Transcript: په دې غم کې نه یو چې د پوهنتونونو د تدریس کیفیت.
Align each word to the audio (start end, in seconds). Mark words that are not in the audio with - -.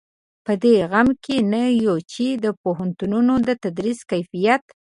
په 0.45 0.53
دې 0.63 0.75
غم 0.91 1.07
کې 1.23 1.37
نه 1.51 1.61
یو 1.85 1.95
چې 2.11 2.25
د 2.43 2.45
پوهنتونونو 2.61 3.33
د 3.47 3.49
تدریس 3.63 3.99
کیفیت. 4.11 4.63